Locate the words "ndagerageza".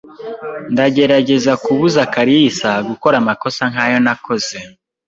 0.73-1.51